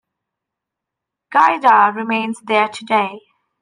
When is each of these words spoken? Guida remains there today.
Guida 1.31 1.93
remains 1.95 2.39
there 2.41 2.67
today. 2.69 3.19